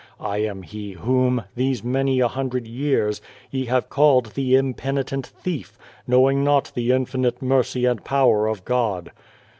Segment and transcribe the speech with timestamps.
[0.19, 5.77] I am he whom, these many a hundred years, ye have called the' impenitent thief/
[6.07, 9.11] knowing not the infinite mercy and power of God.